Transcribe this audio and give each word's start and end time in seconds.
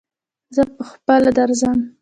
زه 0.55 0.61
پهخپله 0.77 1.31
درځم. 1.37 1.77